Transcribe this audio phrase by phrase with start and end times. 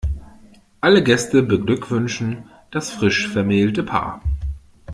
[0.79, 4.19] Alle Gäste beglückwünschen das frisch vermählte Paar.